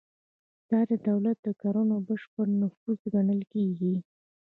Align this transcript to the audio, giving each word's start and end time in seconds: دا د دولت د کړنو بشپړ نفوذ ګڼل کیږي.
دا 0.69 0.79
د 0.89 0.91
دولت 1.09 1.37
د 1.45 1.49
کړنو 1.61 1.95
بشپړ 2.07 2.47
نفوذ 2.61 2.99
ګڼل 3.13 3.41
کیږي. 3.53 3.95